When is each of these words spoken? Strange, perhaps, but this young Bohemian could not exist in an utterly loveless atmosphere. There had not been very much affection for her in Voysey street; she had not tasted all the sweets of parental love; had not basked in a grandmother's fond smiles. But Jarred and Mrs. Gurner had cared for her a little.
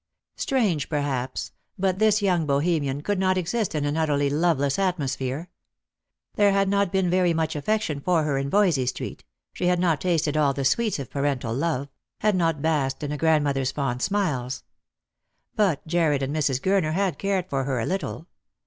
Strange, 0.35 0.89
perhaps, 0.89 1.51
but 1.77 1.99
this 1.99 2.23
young 2.23 2.47
Bohemian 2.47 3.01
could 3.01 3.19
not 3.19 3.37
exist 3.37 3.75
in 3.75 3.85
an 3.85 3.95
utterly 3.95 4.31
loveless 4.31 4.79
atmosphere. 4.79 5.51
There 6.37 6.53
had 6.53 6.67
not 6.67 6.91
been 6.91 7.07
very 7.07 7.35
much 7.35 7.55
affection 7.55 8.01
for 8.01 8.23
her 8.23 8.39
in 8.39 8.49
Voysey 8.49 8.87
street; 8.87 9.23
she 9.53 9.67
had 9.67 9.79
not 9.79 10.01
tasted 10.01 10.35
all 10.35 10.55
the 10.55 10.65
sweets 10.65 10.97
of 10.97 11.11
parental 11.11 11.53
love; 11.53 11.87
had 12.21 12.35
not 12.35 12.63
basked 12.63 13.03
in 13.03 13.11
a 13.11 13.17
grandmother's 13.17 13.71
fond 13.73 14.01
smiles. 14.01 14.63
But 15.55 15.85
Jarred 15.85 16.23
and 16.23 16.35
Mrs. 16.35 16.59
Gurner 16.61 16.93
had 16.93 17.19
cared 17.19 17.47
for 17.47 17.65
her 17.65 17.79
a 17.79 17.85
little. 17.85 18.25